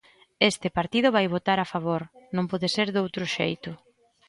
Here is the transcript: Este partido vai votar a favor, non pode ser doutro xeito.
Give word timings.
Este 0.51 0.67
partido 0.77 1.09
vai 1.15 1.25
votar 1.35 1.59
a 1.61 1.69
favor, 1.73 2.01
non 2.35 2.45
pode 2.51 2.67
ser 2.75 2.87
doutro 2.91 3.23
xeito. 3.35 3.71